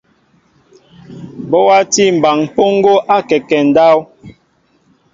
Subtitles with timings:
[1.49, 3.97] Bɔ watí mɓaŋ mpoŋgo akɛkέ ndáw.